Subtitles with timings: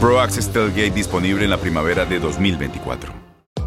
[0.00, 3.27] Pro Access Tailgate disponible en la primavera de 2024.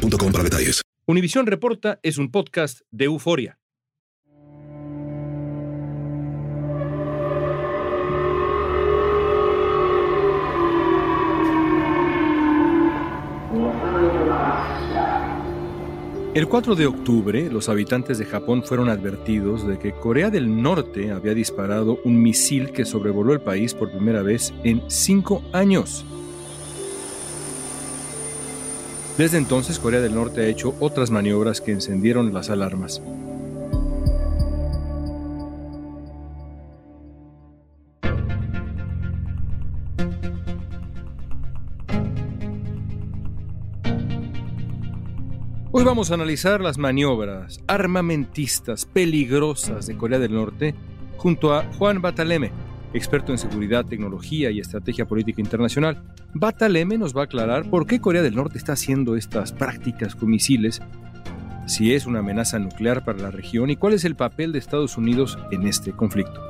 [0.00, 0.82] para detalles.
[1.06, 3.58] Univisión Reporta es un podcast de euforia.
[16.34, 21.10] El 4 de octubre, los habitantes de Japón fueron advertidos de que Corea del Norte
[21.10, 26.04] había disparado un misil que sobrevoló el país por primera vez en cinco años.
[29.18, 33.00] Desde entonces Corea del Norte ha hecho otras maniobras que encendieron las alarmas.
[45.72, 50.74] Hoy vamos a analizar las maniobras armamentistas peligrosas de Corea del Norte
[51.16, 52.52] junto a Juan Bataleme,
[52.92, 56.02] experto en seguridad, tecnología y estrategia política internacional.
[56.34, 60.30] Bataleme nos va a aclarar por qué Corea del Norte está haciendo estas prácticas con
[60.30, 60.80] misiles,
[61.66, 64.96] si es una amenaza nuclear para la región y cuál es el papel de Estados
[64.96, 66.40] Unidos en este conflicto.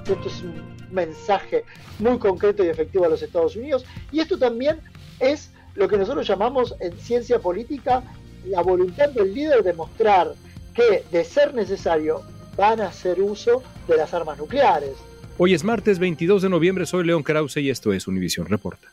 [0.00, 0.54] Esto es un
[0.92, 1.64] mensaje
[1.98, 4.80] muy concreto y efectivo a los Estados Unidos y esto también
[5.20, 8.02] es lo que nosotros llamamos en ciencia política
[8.46, 10.34] la voluntad del líder de mostrar
[10.74, 12.22] que, de ser necesario,
[12.56, 14.92] van a hacer uso de las armas nucleares.
[15.38, 18.88] Hoy es martes 22 de noviembre, soy León Krause y esto es Univisión Reporta.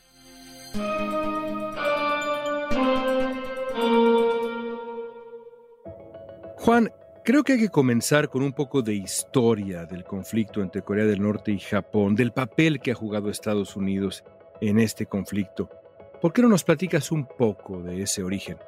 [6.58, 6.92] Juan,
[7.24, 11.22] creo que hay que comenzar con un poco de historia del conflicto entre Corea del
[11.22, 14.22] Norte y Japón, del papel que ha jugado Estados Unidos
[14.60, 15.70] en este conflicto.
[16.20, 18.58] ¿Por qué no nos platicas un poco de ese origen?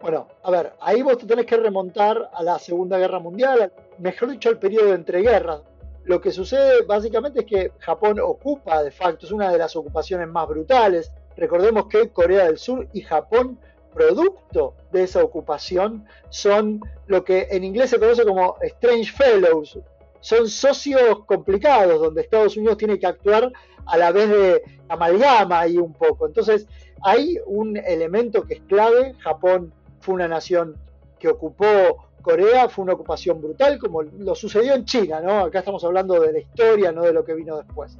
[0.00, 4.30] Bueno, a ver, ahí vos te tenés que remontar a la Segunda Guerra Mundial, mejor
[4.30, 5.62] dicho, al periodo de entreguerras,
[6.06, 10.28] lo que sucede básicamente es que Japón ocupa de facto, es una de las ocupaciones
[10.28, 11.12] más brutales.
[11.36, 13.58] Recordemos que Corea del Sur y Japón,
[13.92, 19.80] producto de esa ocupación, son lo que en inglés se conoce como Strange Fellows.
[20.20, 23.52] Son socios complicados donde Estados Unidos tiene que actuar
[23.84, 26.28] a la vez de amalgama ahí un poco.
[26.28, 26.68] Entonces
[27.02, 29.14] hay un elemento que es clave.
[29.18, 30.76] Japón fue una nación
[31.18, 35.42] que ocupó Corea fue una ocupación brutal, como lo sucedió en China, ¿no?
[35.42, 37.96] Acá estamos hablando de la historia, no de lo que vino después.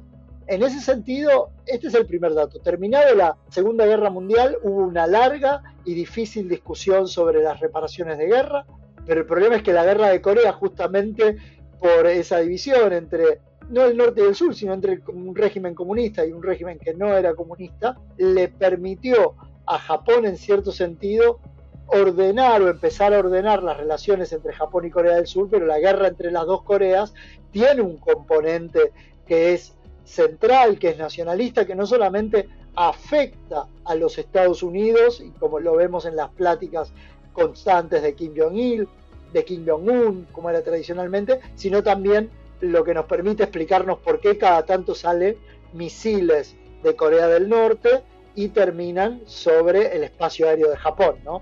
[0.47, 2.59] En ese sentido, este es el primer dato.
[2.59, 8.25] Terminada la Segunda Guerra Mundial, hubo una larga y difícil discusión sobre las reparaciones de
[8.27, 8.65] guerra,
[9.05, 11.37] pero el problema es que la guerra de Corea, justamente
[11.79, 13.39] por esa división entre
[13.69, 16.93] no el norte y el sur, sino entre un régimen comunista y un régimen que
[16.93, 21.39] no era comunista, le permitió a Japón, en cierto sentido,
[21.87, 25.79] ordenar o empezar a ordenar las relaciones entre Japón y Corea del Sur, pero la
[25.79, 27.13] guerra entre las dos Coreas
[27.51, 28.91] tiene un componente
[29.25, 29.73] que es
[30.03, 35.75] central, que es nacionalista, que no solamente afecta a los Estados Unidos, y como lo
[35.75, 36.91] vemos en las pláticas
[37.33, 38.87] constantes de Kim Jong-il,
[39.33, 42.29] de Kim Jong-un, como era tradicionalmente, sino también
[42.61, 45.37] lo que nos permite explicarnos por qué cada tanto salen
[45.73, 48.03] misiles de Corea del Norte
[48.35, 51.41] y terminan sobre el espacio aéreo de Japón, ¿no?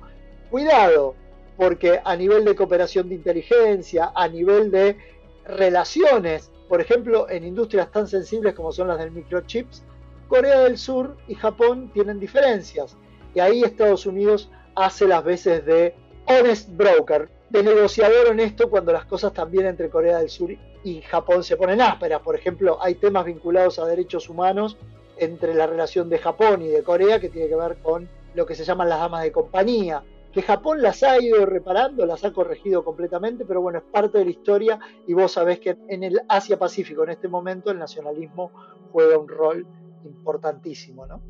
[0.55, 1.15] Cuidado,
[1.57, 4.95] porque a nivel de cooperación de inteligencia, a nivel de
[5.43, 9.83] relaciones, por ejemplo, en industrias tan sensibles como son las del microchips,
[10.29, 12.95] Corea del Sur y Japón tienen diferencias.
[13.33, 15.93] Y ahí Estados Unidos hace las veces de
[16.25, 20.51] honest broker, de negociador honesto cuando las cosas también entre Corea del Sur
[20.85, 22.21] y Japón se ponen ásperas.
[22.21, 24.77] Por ejemplo, hay temas vinculados a derechos humanos
[25.17, 28.55] entre la relación de Japón y de Corea que tiene que ver con lo que
[28.55, 30.01] se llaman las damas de compañía,
[30.35, 34.25] que Japón las ha ido reparando, las ha corregido completamente, pero bueno, es parte de
[34.25, 38.51] la historia y vos sabés que en el Asia-Pacífico en este momento el nacionalismo
[38.91, 39.65] juega un rol
[40.03, 41.21] importantísimo, ¿no?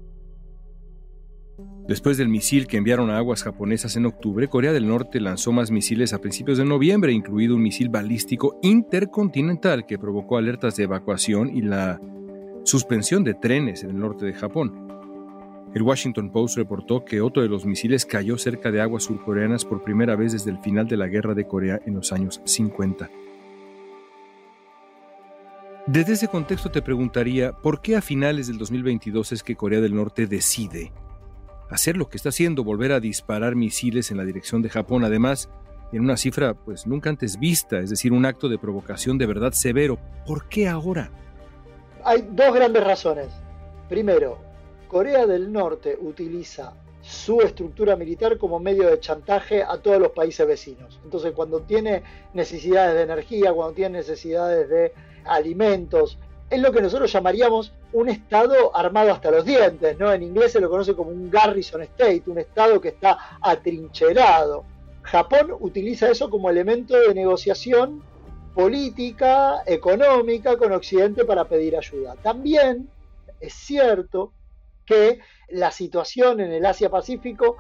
[1.88, 5.70] Después del misil que enviaron a aguas japonesas en octubre, Corea del Norte lanzó más
[5.70, 11.56] misiles a principios de noviembre, incluido un misil balístico intercontinental que provocó alertas de evacuación
[11.56, 12.02] y la
[12.64, 14.95] suspensión de trenes en el norte de Japón.
[15.76, 19.84] El Washington Post reportó que otro de los misiles cayó cerca de aguas surcoreanas por
[19.84, 23.10] primera vez desde el final de la Guerra de Corea en los años 50.
[25.86, 29.94] Desde ese contexto te preguntaría, ¿por qué a finales del 2022 es que Corea del
[29.94, 30.94] Norte decide
[31.70, 35.50] hacer lo que está haciendo, volver a disparar misiles en la dirección de Japón, además
[35.92, 39.52] en una cifra pues nunca antes vista, es decir, un acto de provocación de verdad
[39.52, 40.00] severo.
[40.26, 41.12] ¿Por qué ahora?
[42.06, 43.28] Hay dos grandes razones.
[43.90, 44.55] Primero,
[44.88, 50.48] Corea del Norte utiliza su estructura militar como medio de chantaje a todos los países
[50.48, 51.00] vecinos.
[51.04, 52.02] Entonces, cuando tiene
[52.34, 54.94] necesidades de energía, cuando tiene necesidades de
[55.26, 56.18] alimentos,
[56.50, 60.12] es lo que nosotros llamaríamos un Estado armado hasta los dientes, ¿no?
[60.12, 64.64] En inglés se lo conoce como un garrison state, un Estado que está atrincherado.
[65.04, 68.02] Japón utiliza eso como elemento de negociación
[68.56, 72.16] política, económica con Occidente para pedir ayuda.
[72.24, 72.90] También
[73.40, 74.32] es cierto
[74.86, 77.58] que la situación en el Asia-Pacífico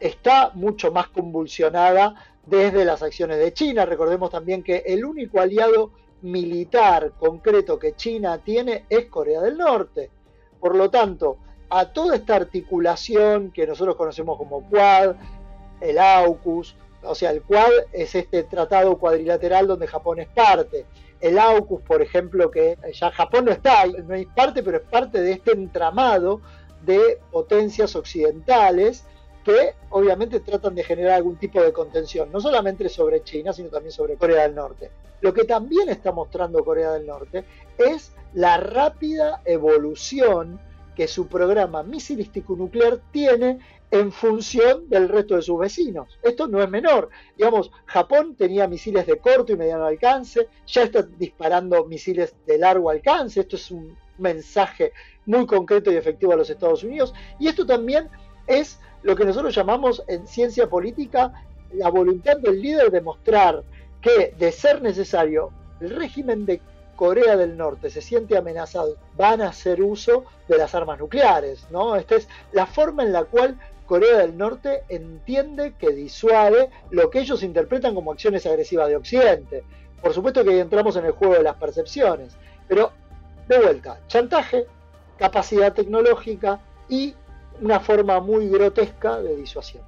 [0.00, 2.14] está mucho más convulsionada
[2.44, 3.84] desde las acciones de China.
[3.84, 5.92] Recordemos también que el único aliado
[6.22, 10.10] militar concreto que China tiene es Corea del Norte.
[10.60, 11.38] Por lo tanto,
[11.68, 15.16] a toda esta articulación que nosotros conocemos como Quad,
[15.80, 20.86] el AUKUS, o sea, el Quad es este tratado cuadrilateral donde Japón es parte.
[21.20, 25.20] El AUKUS, por ejemplo, que ya Japón no está, no es parte, pero es parte
[25.20, 26.40] de este entramado
[26.86, 29.04] de potencias occidentales
[29.44, 33.92] que obviamente tratan de generar algún tipo de contención, no solamente sobre China, sino también
[33.92, 34.90] sobre Corea del Norte.
[35.20, 37.44] Lo que también está mostrando Corea del Norte
[37.78, 40.60] es la rápida evolución
[40.96, 43.58] que su programa misilístico nuclear tiene
[43.90, 46.18] en función del resto de sus vecinos.
[46.22, 47.10] Esto no es menor.
[47.36, 52.90] Digamos, Japón tenía misiles de corto y mediano alcance, ya está disparando misiles de largo
[52.90, 53.40] alcance.
[53.40, 54.92] Esto es un mensaje
[55.26, 57.12] muy concreto y efectivo a los Estados Unidos.
[57.38, 58.08] Y esto también
[58.46, 61.32] es lo que nosotros llamamos en ciencia política
[61.72, 63.62] la voluntad del líder de mostrar
[64.00, 65.50] que, de ser necesario,
[65.80, 66.60] el régimen de
[66.94, 71.96] Corea del Norte se siente amenazado, van a hacer uso de las armas nucleares, ¿no?
[71.96, 77.20] Esta es la forma en la cual Corea del Norte entiende que disuade lo que
[77.20, 79.62] ellos interpretan como acciones agresivas de Occidente.
[80.02, 82.36] Por supuesto que entramos en el juego de las percepciones,
[82.66, 82.92] pero
[83.46, 84.66] de vuelta, chantaje,
[85.18, 87.14] capacidad tecnológica y
[87.60, 89.84] una forma muy grotesca de disuasión.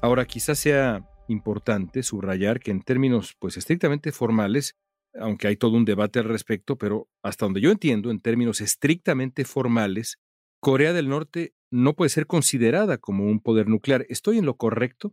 [0.00, 4.76] Ahora, quizás sea importante subrayar que en términos pues estrictamente formales,
[5.14, 9.44] aunque hay todo un debate al respecto, pero hasta donde yo entiendo, en términos estrictamente
[9.44, 10.18] formales,
[10.60, 14.06] Corea del Norte no puede ser considerada como un poder nuclear.
[14.08, 15.12] ¿Estoy en lo correcto?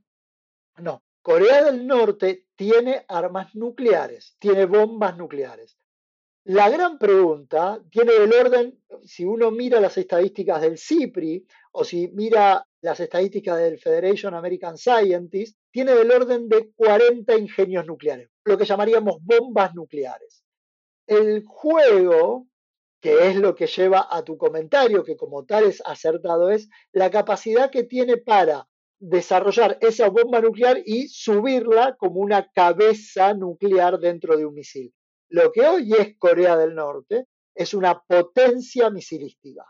[0.78, 5.78] No, Corea del Norte tiene armas nucleares, tiene bombas nucleares.
[6.48, 12.08] La gran pregunta tiene el orden, si uno mira las estadísticas del CIPRI o si
[12.10, 18.60] mira las estadísticas del Federation American Scientists, tiene del orden de 40 ingenios nucleares, lo
[18.60, 20.44] que llamaríamos bombas nucleares.
[21.08, 22.46] El juego,
[23.02, 27.10] que es lo que lleva a tu comentario, que como tal es acertado, es la
[27.10, 28.68] capacidad que tiene para
[29.00, 34.94] desarrollar esa bomba nuclear y subirla como una cabeza nuclear dentro de un misil.
[35.30, 39.66] Lo que hoy es Corea del Norte es una potencia misilística.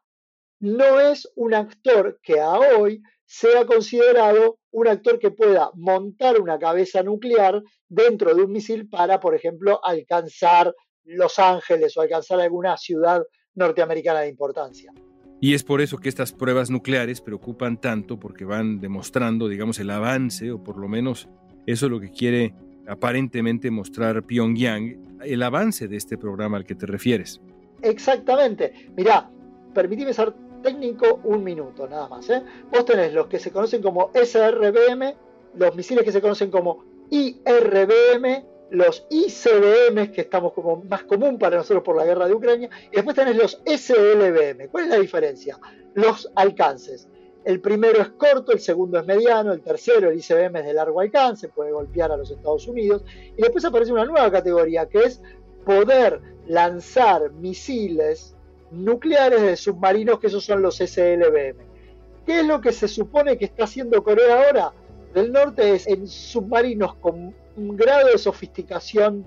[0.60, 6.60] No es un actor que a hoy sea considerado un actor que pueda montar una
[6.60, 12.78] cabeza nuclear dentro de un misil para, por ejemplo, alcanzar Los Ángeles o alcanzar alguna
[12.78, 14.92] ciudad norteamericana de importancia.
[15.40, 19.90] Y es por eso que estas pruebas nucleares preocupan tanto porque van demostrando, digamos, el
[19.90, 21.30] avance, o por lo menos
[21.66, 22.54] eso es lo que quiere
[22.88, 27.42] aparentemente mostrar Pyongyang el avance de este programa al que te refieres.
[27.82, 28.90] Exactamente.
[28.96, 29.30] Mirá,
[29.74, 32.30] permitime ser técnico un minuto nada más.
[32.30, 32.42] ¿eh?
[32.72, 35.14] Vos tenés los que se conocen como SRBM,
[35.56, 41.58] los misiles que se conocen como IRBM, los ICBM, que estamos como más común para
[41.58, 44.70] nosotros por la guerra de Ucrania, y después tenés los SLBM.
[44.70, 45.60] ¿Cuál es la diferencia?
[45.94, 47.08] Los alcances.
[47.46, 51.00] El primero es corto, el segundo es mediano, el tercero, el ICBM, es de largo
[51.00, 53.04] alcance, puede golpear a los Estados Unidos.
[53.38, 55.22] Y después aparece una nueva categoría que es
[55.64, 58.36] poder lanzar misiles
[58.72, 61.58] nucleares de submarinos, que esos son los SLBM.
[62.26, 64.74] ¿Qué es lo que se supone que está haciendo Corea ahora?
[65.14, 69.24] Del norte es en submarinos con un grado de sofisticación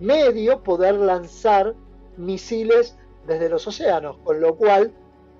[0.00, 1.74] medio poder lanzar
[2.16, 2.96] misiles
[3.28, 4.92] desde los océanos, con lo cual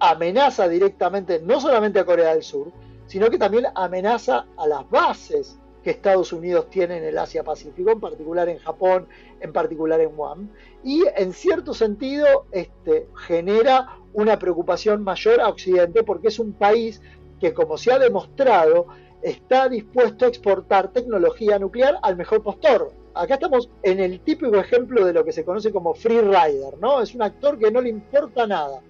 [0.03, 2.73] amenaza directamente no solamente a Corea del Sur,
[3.07, 8.01] sino que también amenaza a las bases que Estados Unidos tiene en el Asia-Pacífico, en
[8.01, 9.07] particular en Japón,
[9.41, 10.49] en particular en Guam,
[10.83, 17.01] y en cierto sentido este, genera una preocupación mayor a Occidente porque es un país
[17.41, 18.89] que, como se ha demostrado,
[19.23, 22.93] está dispuesto a exportar tecnología nuclear al mejor postor.
[23.15, 27.01] Acá estamos en el típico ejemplo de lo que se conoce como free rider, ¿no?
[27.01, 28.81] Es un actor que no le importa nada.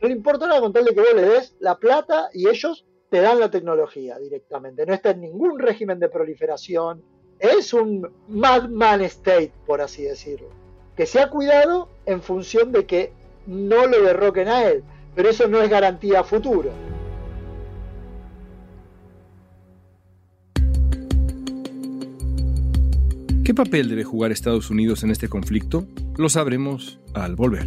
[0.00, 2.86] No le importa nada con tal de que vos le des la plata y ellos
[3.10, 4.86] te dan la tecnología directamente.
[4.86, 7.02] No está en ningún régimen de proliferación.
[7.38, 10.48] Es un madman state, por así decirlo.
[10.96, 13.12] Que se ha cuidado en función de que
[13.46, 14.84] no lo derroquen a él.
[15.14, 16.70] Pero eso no es garantía futuro.
[23.44, 25.84] ¿Qué papel debe jugar Estados Unidos en este conflicto?
[26.16, 27.66] Lo sabremos al volver.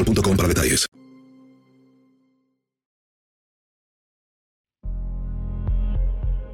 [0.03, 0.87] para detalles.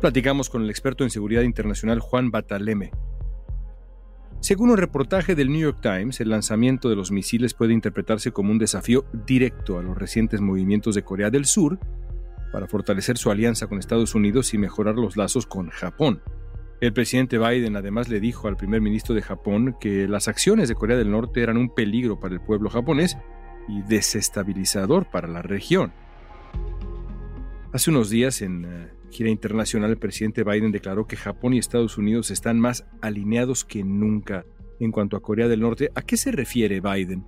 [0.02, 2.92] Platicamos con el experto en seguridad internacional Juan Bataleme.
[4.40, 8.52] Según un reportaje del New York Times, el lanzamiento de los misiles puede interpretarse como
[8.52, 11.80] un desafío directo a los recientes movimientos de Corea del Sur
[12.52, 16.22] para fortalecer su alianza con Estados Unidos y mejorar los lazos con Japón.
[16.80, 20.76] El presidente Biden además le dijo al primer ministro de Japón que las acciones de
[20.76, 23.18] Corea del Norte eran un peligro para el pueblo japonés
[23.68, 25.92] y desestabilizador para la región.
[27.74, 31.98] Hace unos días, en eh, gira internacional, el presidente Biden declaró que Japón y Estados
[31.98, 34.46] Unidos están más alineados que nunca
[34.80, 35.92] en cuanto a Corea del Norte.
[35.96, 37.26] ¿A qué se refiere Biden?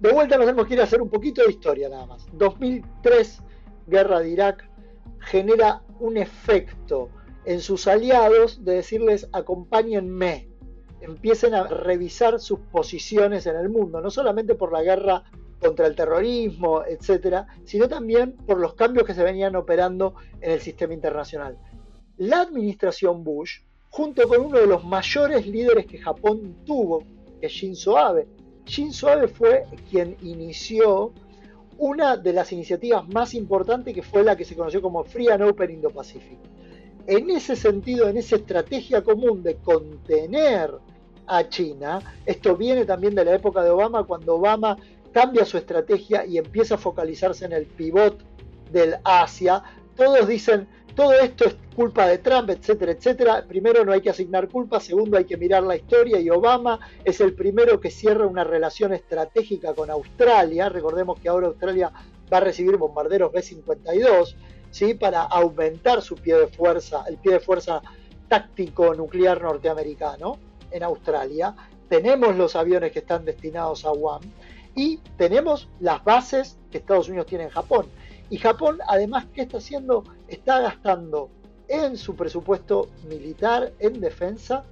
[0.00, 2.26] De vuelta nos tenemos que hacer un poquito de historia nada más.
[2.32, 3.40] 2003,
[3.86, 4.68] guerra de Irak,
[5.20, 7.10] genera un efecto
[7.44, 10.48] en sus aliados de decirles acompáñenme,
[11.00, 15.24] empiecen a revisar sus posiciones en el mundo, no solamente por la guerra
[15.58, 20.60] contra el terrorismo, etcétera, sino también por los cambios que se venían operando en el
[20.60, 21.58] sistema internacional.
[22.16, 27.04] La administración Bush, junto con uno de los mayores líderes que Japón tuvo,
[27.40, 28.26] que es Shinzo Abe,
[28.66, 31.12] Shinzo Abe fue quien inició
[31.78, 35.42] una de las iniciativas más importantes que fue la que se conoció como Free and
[35.42, 36.38] Open Indo-Pacific
[37.06, 40.72] en ese sentido, en esa estrategia común de contener
[41.26, 44.76] a China, esto viene también de la época de Obama, cuando Obama
[45.12, 48.18] cambia su estrategia y empieza a focalizarse en el pivot
[48.70, 49.62] del Asia,
[49.96, 53.44] todos dicen, todo esto es culpa de Trump, etcétera, etcétera.
[53.46, 57.20] Primero no hay que asignar culpa, segundo hay que mirar la historia y Obama es
[57.20, 60.68] el primero que cierra una relación estratégica con Australia.
[60.68, 61.92] Recordemos que ahora Australia
[62.32, 64.34] va a recibir bombarderos B-52
[64.70, 64.94] ¿sí?
[64.94, 67.82] para aumentar su pie de fuerza, el pie de fuerza
[68.28, 70.38] táctico nuclear norteamericano
[70.70, 71.54] en Australia.
[71.88, 74.22] Tenemos los aviones que están destinados a Guam
[74.74, 77.86] y tenemos las bases que Estados Unidos tiene en Japón.
[78.30, 80.04] Y Japón, además, ¿qué está haciendo?
[80.28, 81.28] Está gastando
[81.66, 84.64] en su presupuesto militar, en defensa,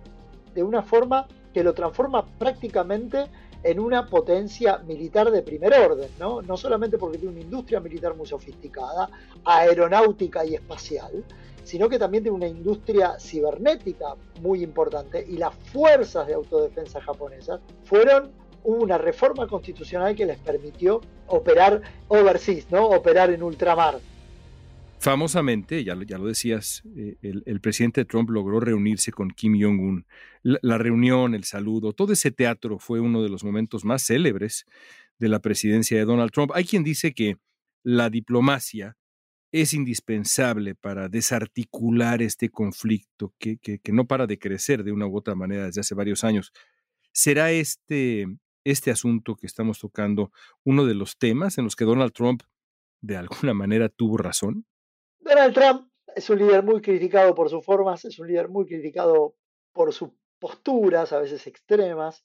[0.54, 3.26] de una forma que lo transforma prácticamente
[3.62, 6.42] en una potencia militar de primer orden, ¿no?
[6.42, 9.08] No solamente porque tiene una industria militar muy sofisticada,
[9.44, 11.24] aeronáutica y espacial,
[11.64, 17.60] sino que también tiene una industria cibernética muy importante y las fuerzas de autodefensa japonesas
[17.84, 18.30] fueron
[18.64, 22.86] una reforma constitucional que les permitió operar overseas, ¿no?
[22.86, 23.98] Operar en ultramar.
[25.00, 30.06] Famosamente, ya, lo decías, eh, el, presidente Trump logró reunirse con Kim Jong-un.
[30.42, 34.66] La, reunión, el saludo, todo ese teatro fue uno de los momentos más célebres
[35.18, 36.50] de la presidencia de Donald Trump.
[36.52, 37.36] Hay quien dice que
[37.84, 38.96] la diplomacia
[39.52, 45.06] es indispensable para desarticular este conflicto que, que, que, no para de crecer de una
[45.06, 46.52] u otra manera desde hace varios años.
[47.12, 48.26] ¿Será este,
[48.64, 50.32] este asunto que estamos tocando
[50.64, 52.42] uno de los temas en los que Donald Trump
[53.00, 54.66] de alguna manera tuvo razón?
[55.28, 59.35] Donald Trump es un líder muy criticado por sus formas, es un líder muy criticado
[59.75, 60.08] por sus
[60.38, 62.25] posturas, a veces extremas,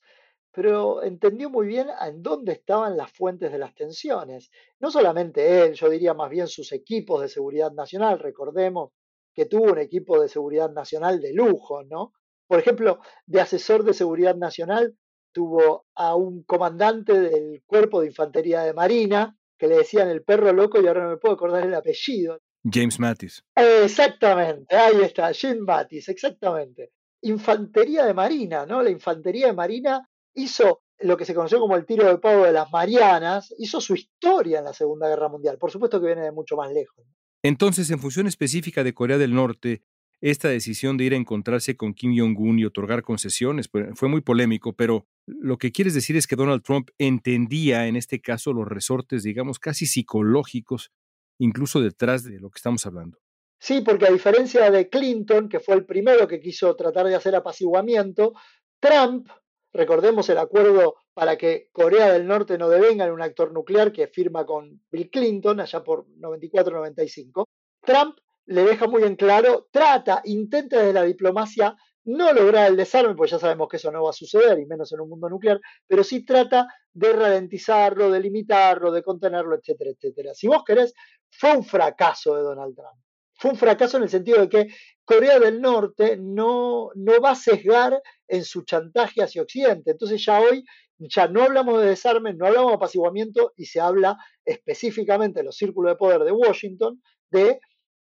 [0.53, 4.51] pero entendió muy bien en dónde estaban las fuentes de las tensiones.
[4.79, 8.91] No solamente él, yo diría más bien sus equipos de seguridad nacional, recordemos
[9.33, 12.13] que tuvo un equipo de seguridad nacional de lujo, ¿no?
[12.48, 14.95] Por ejemplo, de asesor de seguridad nacional
[15.33, 20.53] tuvo a un comandante del cuerpo de infantería de marina que le decían el perro
[20.53, 22.39] loco y ahora no me puedo acordar el apellido.
[22.63, 23.43] James Mattis.
[23.55, 26.91] Exactamente, ahí está, James Mattis, exactamente.
[27.22, 28.82] Infantería de Marina, ¿no?
[28.82, 32.53] La Infantería de Marina hizo lo que se conoció como el tiro de pavo de
[32.53, 35.58] las Marianas, hizo su historia en la Segunda Guerra Mundial.
[35.58, 37.05] Por supuesto que viene de mucho más lejos.
[37.43, 39.84] Entonces, en función específica de Corea del Norte,
[40.22, 44.22] esta decisión de ir a encontrarse con Kim Jong-un y otorgar concesiones pues, fue muy
[44.22, 48.65] polémico, pero lo que quieres decir es que Donald Trump entendía en este caso los
[48.65, 50.91] resortes, digamos, casi psicológicos
[51.39, 53.17] incluso detrás de lo que estamos hablando.
[53.59, 57.35] Sí, porque a diferencia de Clinton, que fue el primero que quiso tratar de hacer
[57.35, 58.33] apaciguamiento,
[58.79, 59.29] Trump,
[59.71, 64.07] recordemos el acuerdo para que Corea del Norte no devenga en un actor nuclear que
[64.07, 67.45] firma con Bill Clinton allá por 94-95,
[67.85, 73.15] Trump le deja muy en claro, trata, intenta desde la diplomacia no lograr el desarme,
[73.15, 75.59] pues ya sabemos que eso no va a suceder, y menos en un mundo nuclear,
[75.87, 80.33] pero sí trata de ralentizarlo, de limitarlo, de contenerlo, etcétera, etcétera.
[80.33, 80.93] Si vos querés,
[81.29, 82.99] fue un fracaso de Donald Trump.
[83.35, 84.67] Fue un fracaso en el sentido de que
[85.03, 89.91] Corea del Norte no, no va a sesgar en su chantaje hacia Occidente.
[89.91, 90.63] Entonces ya hoy
[90.97, 95.57] ya no hablamos de desarme, no hablamos de apaciguamiento y se habla específicamente en los
[95.57, 97.59] círculos de poder de Washington de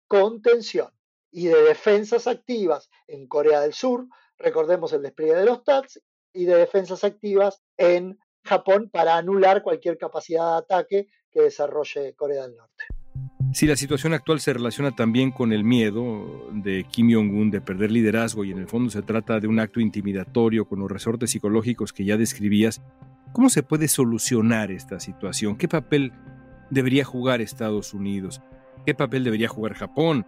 [0.08, 0.90] contención
[1.34, 6.00] y de defensas activas en Corea del Sur, recordemos el despliegue de los TATS,
[6.34, 12.44] y de defensas activas en Japón para anular cualquier capacidad de ataque que desarrolle Corea
[12.44, 12.86] del Norte.
[13.54, 17.92] Si la situación actual se relaciona también con el miedo de Kim Jong-un de perder
[17.92, 21.94] liderazgo y en el fondo se trata de un acto intimidatorio con los resortes psicológicos
[21.94, 22.82] que ya describías,
[23.32, 25.56] ¿cómo se puede solucionar esta situación?
[25.56, 26.14] ¿Qué papel
[26.72, 28.42] debería jugar Estados Unidos?
[28.88, 30.26] ¿Qué papel debería jugar Japón?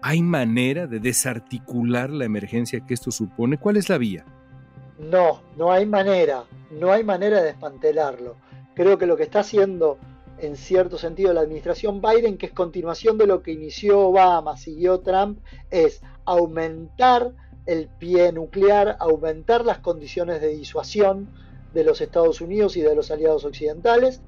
[0.00, 3.58] ¿Hay manera de desarticular la emergencia que esto supone?
[3.58, 4.24] ¿Cuál es la vía?
[4.98, 8.36] No, no hay manera, no hay manera de desmantelarlo.
[8.74, 9.98] Creo que lo que está haciendo
[10.38, 15.00] en cierto sentido la administración Biden, que es continuación de lo que inició Obama, siguió
[15.00, 17.32] Trump, es aumentar
[17.66, 21.28] el pie nuclear, aumentar las condiciones de disuasión
[21.74, 24.22] de los Estados Unidos y de los aliados occidentales.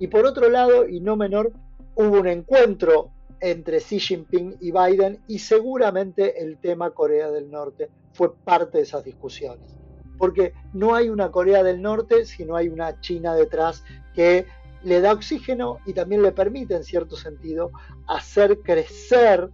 [0.00, 1.52] Y por otro lado, y no menor,
[1.94, 3.10] hubo un encuentro
[3.42, 8.84] entre Xi Jinping y Biden y seguramente el tema Corea del Norte fue parte de
[8.84, 9.76] esas discusiones.
[10.16, 13.82] Porque no hay una Corea del Norte si no hay una China detrás
[14.14, 14.46] que
[14.84, 17.72] le da oxígeno y también le permite en cierto sentido
[18.06, 19.50] hacer crecer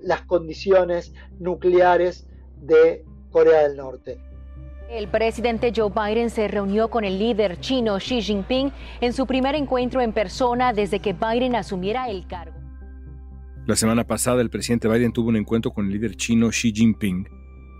[0.00, 4.20] las condiciones nucleares de Corea del Norte.
[4.88, 8.70] El presidente Joe Biden se reunió con el líder chino Xi Jinping
[9.00, 12.63] en su primer encuentro en persona desde que Biden asumiera el cargo.
[13.66, 17.26] La semana pasada el presidente Biden tuvo un encuentro con el líder chino Xi Jinping.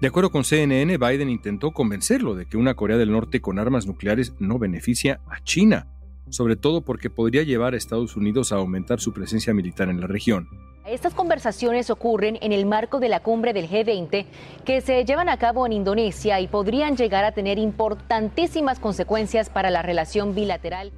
[0.01, 3.87] De acuerdo con CNN, Biden intentó convencerlo de que una Corea del Norte con armas
[3.87, 5.89] nucleares no beneficia a China,
[6.31, 10.07] sobre todo porque podría llevar a Estados Unidos a aumentar su presencia militar en la
[10.07, 10.49] región.
[10.87, 14.25] Estas conversaciones ocurren en el marco de la cumbre del G20
[14.65, 19.71] que se llevan a cabo en Indonesia y podrían llegar a tener importantísimas consecuencias para
[19.71, 20.93] la relación bilateral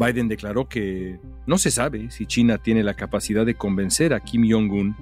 [0.00, 4.50] Biden declaró que no se sabe si China tiene la capacidad de convencer a Kim
[4.50, 4.96] Jong-un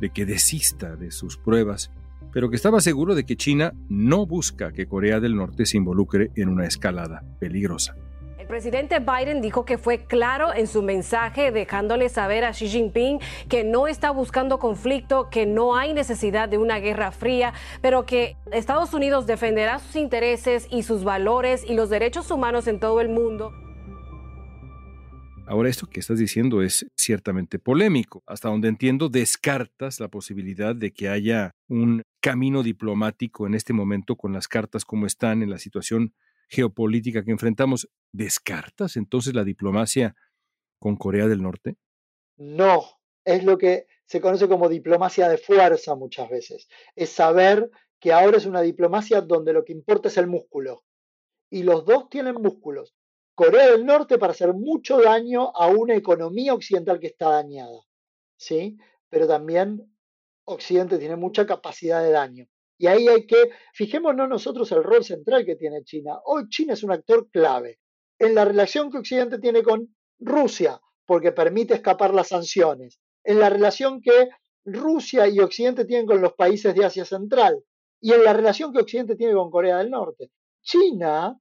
[0.00, 1.92] de que desista de sus pruebas,
[2.32, 6.30] pero que estaba seguro de que China no busca que Corea del Norte se involucre
[6.34, 7.94] en una escalada peligrosa.
[8.48, 13.64] presidente Biden dijo que fue claro en su mensaje dejándole saber a Xi Jinping que
[13.64, 18.94] no está buscando conflicto, que no hay necesidad de una guerra fría, pero que Estados
[18.94, 23.52] Unidos defenderá sus intereses y sus valores y los derechos humanos en todo el mundo.
[25.48, 28.22] Ahora esto que estás diciendo es ciertamente polémico.
[28.26, 34.16] Hasta donde entiendo, descartas la posibilidad de que haya un camino diplomático en este momento
[34.16, 36.12] con las cartas como están en la situación
[36.50, 37.88] geopolítica que enfrentamos.
[38.12, 40.14] ¿Descartas entonces la diplomacia
[40.78, 41.76] con Corea del Norte?
[42.36, 42.84] No,
[43.24, 46.68] es lo que se conoce como diplomacia de fuerza muchas veces.
[46.94, 50.84] Es saber que ahora es una diplomacia donde lo que importa es el músculo.
[51.48, 52.94] Y los dos tienen músculos.
[53.38, 57.86] Corea del Norte para hacer mucho daño a una economía occidental que está dañada,
[58.36, 58.76] ¿sí?
[59.08, 59.96] Pero también
[60.42, 62.48] Occidente tiene mucha capacidad de daño.
[62.78, 66.18] Y ahí hay que, fijémonos nosotros el rol central que tiene China.
[66.24, 67.78] Hoy China es un actor clave
[68.18, 73.50] en la relación que Occidente tiene con Rusia, porque permite escapar las sanciones, en la
[73.50, 74.30] relación que
[74.64, 77.62] Rusia y Occidente tienen con los países de Asia Central
[78.00, 80.32] y en la relación que Occidente tiene con Corea del Norte.
[80.60, 81.38] China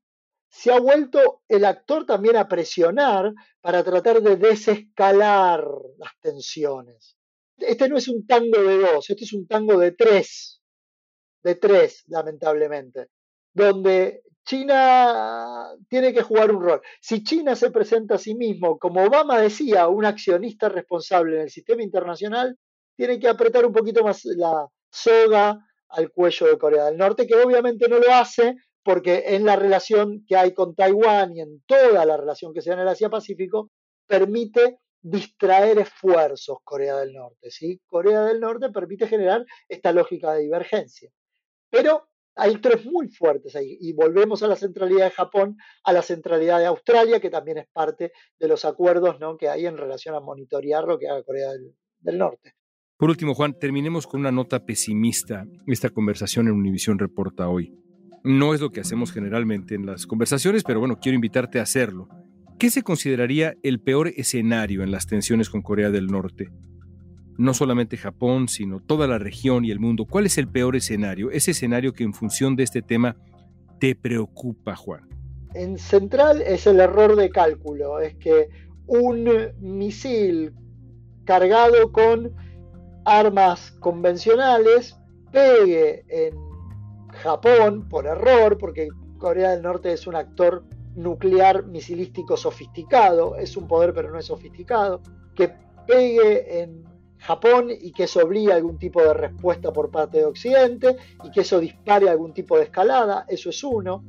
[0.58, 5.64] se ha vuelto el actor también a presionar para tratar de desescalar
[6.00, 7.16] las tensiones.
[7.58, 10.60] Este no es un tango de dos, este es un tango de tres,
[11.44, 13.10] de tres, lamentablemente,
[13.54, 16.82] donde China tiene que jugar un rol.
[17.02, 21.50] Si China se presenta a sí mismo, como Obama decía, un accionista responsable en el
[21.52, 22.58] sistema internacional,
[22.96, 27.36] tiene que apretar un poquito más la soga al cuello de Corea del Norte, que
[27.36, 28.56] obviamente no lo hace
[28.88, 32.70] porque en la relación que hay con Taiwán y en toda la relación que se
[32.70, 33.70] da en el Asia-Pacífico,
[34.08, 37.52] permite distraer esfuerzos Corea del Norte.
[37.52, 37.82] ¿sí?
[37.86, 41.12] Corea del Norte permite generar esta lógica de divergencia.
[41.70, 43.78] Pero hay tres muy fuertes ahí.
[43.82, 47.68] Y volvemos a la centralidad de Japón, a la centralidad de Australia, que también es
[47.68, 49.36] parte de los acuerdos ¿no?
[49.36, 52.54] que hay en relación a monitorear lo que haga Corea del, del Norte.
[52.96, 55.46] Por último, Juan, terminemos con una nota pesimista.
[55.66, 57.84] Esta conversación en Univisión reporta hoy.
[58.28, 62.10] No es lo que hacemos generalmente en las conversaciones, pero bueno, quiero invitarte a hacerlo.
[62.60, 66.50] ¿Qué se consideraría el peor escenario en las tensiones con Corea del Norte?
[67.38, 70.04] No solamente Japón, sino toda la región y el mundo.
[70.04, 71.32] ¿Cuál es el peor escenario?
[71.32, 73.16] Ese escenario que en función de este tema
[73.80, 75.08] te preocupa, Juan.
[75.54, 78.50] En central es el error de cálculo, es que
[78.88, 79.30] un
[79.62, 80.52] misil
[81.24, 82.34] cargado con
[83.06, 84.98] armas convencionales
[85.32, 86.47] pegue en
[87.18, 90.64] Japón por error, porque Corea del Norte es un actor
[90.96, 95.02] nuclear misilístico sofisticado, es un poder pero no es sofisticado,
[95.36, 95.54] que
[95.86, 96.84] pegue en
[97.20, 101.32] Japón y que eso obligue a algún tipo de respuesta por parte de Occidente y
[101.32, 104.04] que eso dispare algún tipo de escalada, eso es uno.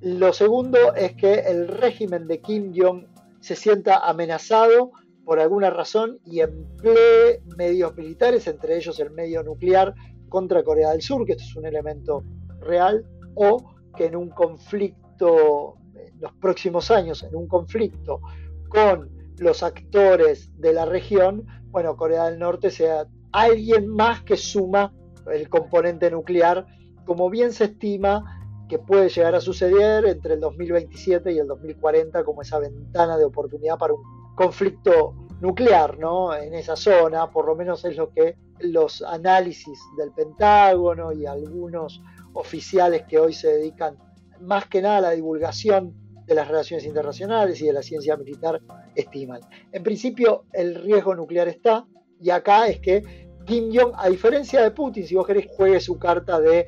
[0.00, 3.06] Lo segundo es que el régimen de Kim Jong
[3.40, 4.92] se sienta amenazado
[5.24, 9.94] por alguna razón y emplee medios militares, entre ellos el medio nuclear,
[10.28, 12.24] contra Corea del Sur, que esto es un elemento
[12.62, 18.20] real o que en un conflicto, en los próximos años, en un conflicto
[18.68, 24.94] con los actores de la región, bueno, Corea del Norte sea alguien más que suma
[25.30, 26.66] el componente nuclear,
[27.04, 32.24] como bien se estima que puede llegar a suceder entre el 2027 y el 2040
[32.24, 34.02] como esa ventana de oportunidad para un
[34.34, 36.34] conflicto nuclear, ¿no?
[36.34, 42.00] En esa zona, por lo menos es lo que los análisis del Pentágono y algunos
[42.34, 43.96] oficiales que hoy se dedican
[44.40, 45.94] más que nada a la divulgación
[46.26, 48.60] de las relaciones internacionales y de la ciencia militar
[48.94, 49.40] estiman.
[49.72, 51.86] En principio el riesgo nuclear está
[52.20, 53.02] y acá es que
[53.44, 56.66] Kim Jong, a diferencia de Putin, si vos querés, juegue su carta de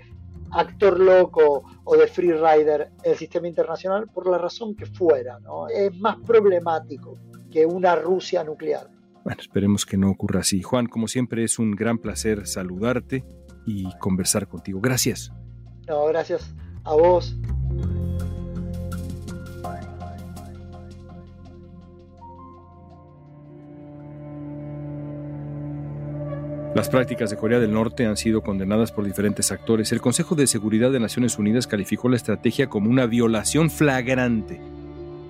[0.50, 5.38] actor loco o de free rider en el sistema internacional por la razón que fuera,
[5.40, 5.68] ¿no?
[5.68, 7.18] Es más problemático
[7.50, 8.88] que una Rusia nuclear.
[9.24, 10.62] Bueno, esperemos que no ocurra así.
[10.62, 13.24] Juan, como siempre, es un gran placer saludarte
[13.66, 14.80] y conversar contigo.
[14.80, 15.32] Gracias.
[15.88, 17.36] No, gracias a vos.
[26.74, 29.92] Las prácticas de Corea del Norte han sido condenadas por diferentes actores.
[29.92, 34.60] El Consejo de Seguridad de Naciones Unidas calificó la estrategia como una violación flagrante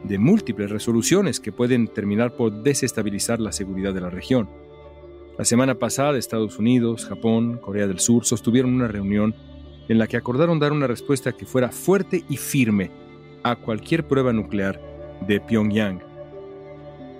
[0.05, 4.49] de múltiples resoluciones que pueden terminar por desestabilizar la seguridad de la región.
[5.37, 9.35] La semana pasada Estados Unidos, Japón, Corea del Sur sostuvieron una reunión
[9.89, 12.91] en la que acordaron dar una respuesta que fuera fuerte y firme
[13.43, 14.81] a cualquier prueba nuclear
[15.27, 16.01] de Pyongyang.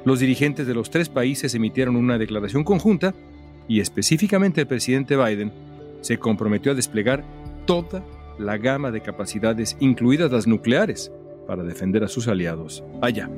[0.05, 3.15] Los dirigentes de los tres países emitieron una declaración conjunta
[3.69, 5.53] y específicamente el presidente Biden
[6.01, 7.25] se comprometió a desplegar
[7.67, 8.05] toda
[8.39, 11.11] la gama de capacidades, incluidas las nucleares,
[11.47, 13.29] para defender a sus aliados allá.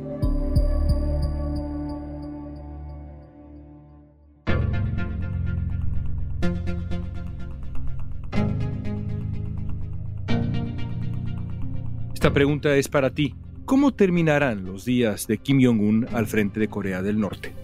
[12.37, 13.35] Pregunta es para ti.
[13.65, 17.55] ¿Cómo terminarán los días de Kim Jong-un al frente de Corea del Norte?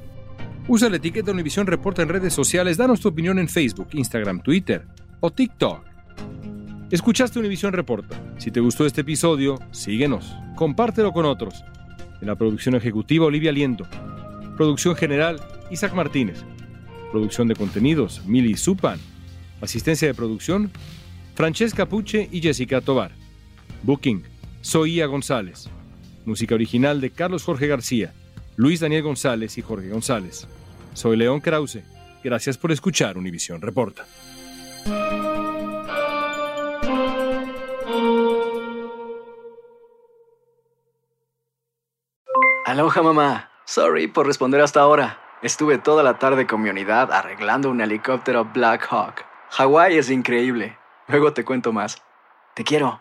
[0.66, 4.86] Usa la etiqueta Univision Reporta en redes sociales, danos tu opinión en Facebook, Instagram, Twitter
[5.20, 5.84] o TikTok.
[6.90, 8.18] Escuchaste Univision Reporta.
[8.38, 11.62] Si te gustó este episodio, síguenos, compártelo con otros.
[12.22, 13.86] En la producción ejecutiva, Olivia Liendo.
[14.56, 15.38] Producción general,
[15.70, 16.46] Isaac Martínez.
[17.10, 18.98] Producción de contenidos, Mili Supan.
[19.60, 20.70] Asistencia de producción,
[21.34, 23.12] Francesca Puche y Jessica Tobar.
[23.82, 24.31] Booking,
[24.62, 25.68] Soía González.
[26.24, 28.14] Música original de Carlos Jorge García.
[28.54, 30.46] Luis Daniel González y Jorge González.
[30.94, 31.80] Soy León Krause.
[32.22, 34.06] Gracias por escuchar Univisión Reporta.
[42.64, 43.50] Aloha mamá.
[43.64, 45.18] Sorry por responder hasta ahora.
[45.42, 49.24] Estuve toda la tarde con mi unidad arreglando un helicóptero Black Hawk.
[49.50, 50.78] Hawái es increíble.
[51.08, 52.00] Luego te cuento más.
[52.54, 53.00] Te quiero.